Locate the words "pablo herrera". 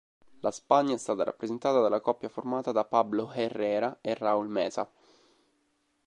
2.85-3.99